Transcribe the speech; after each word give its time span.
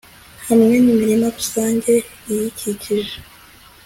hamwe 0.47 0.75
n'imirima 0.83 1.27
rusange 1.35 1.93
iyikikije 2.29 3.17